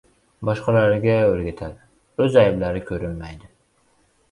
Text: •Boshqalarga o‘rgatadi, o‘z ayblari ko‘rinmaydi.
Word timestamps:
•Boshqalarga 0.47 1.17
o‘rgatadi, 1.33 1.87
o‘z 2.27 2.41
ayblari 2.47 2.85
ko‘rinmaydi. 2.91 3.55